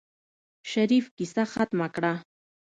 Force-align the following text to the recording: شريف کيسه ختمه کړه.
شريف 0.71 1.05
کيسه 1.17 1.43
ختمه 1.53 1.87
کړه. 1.95 2.13